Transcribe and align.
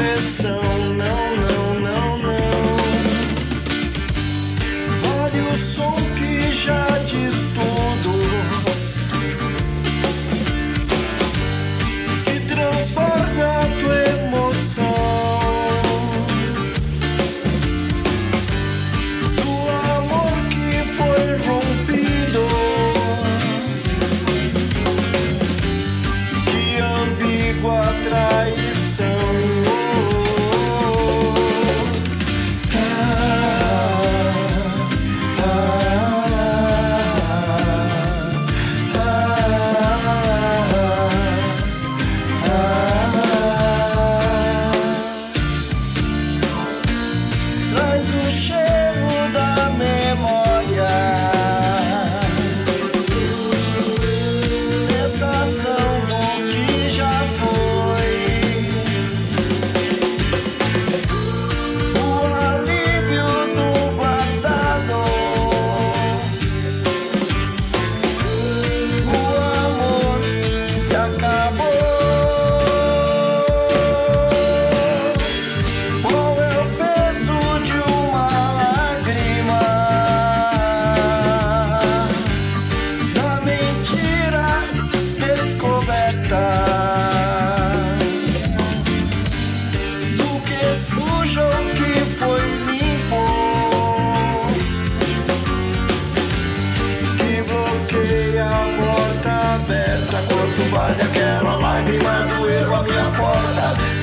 Não, 0.00 0.62
não, 0.94 1.80
não, 1.80 2.18
não. 2.18 2.76
Vale 5.02 5.40
o 5.42 5.56
som. 5.56 5.99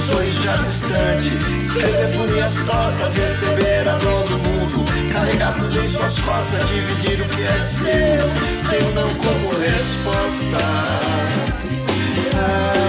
os 0.00 0.06
dois 0.06 0.34
já 0.34 0.56
distante. 0.56 1.36
Escrever 1.64 2.16
por 2.16 2.26
linhas 2.28 2.54
tortas, 2.64 3.14
receber 3.14 3.88
a 3.88 3.98
dor 3.98 4.28
do 4.28 4.38
mundo. 4.38 5.12
Carregar 5.12 5.54
tudo 5.54 5.78
em 5.78 5.86
suas 5.86 6.18
costas, 6.18 6.68
dividir 6.68 7.20
o 7.20 7.28
que 7.28 7.42
é 7.42 7.58
seu. 7.66 8.68
Sem 8.68 8.88
o 8.88 8.94
não 8.94 9.14
como 9.16 9.50
resposta. 9.58 10.58
Ah. 12.34 12.80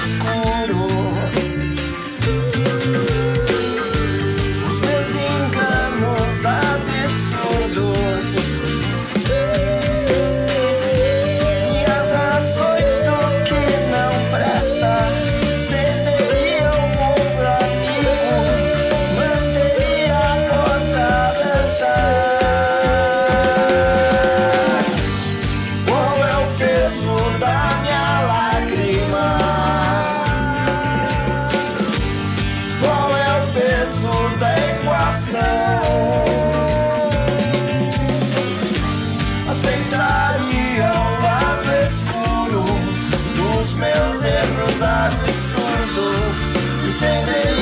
escuro. 0.00 0.59
Aceitaria 39.50 40.92
o 40.92 41.22
lado 41.22 41.70
escuro 41.86 42.64
dos 43.36 43.74
meus 43.74 44.24
erros 44.24 44.82
absurdos. 44.82 46.36
Estenderia 46.86 47.59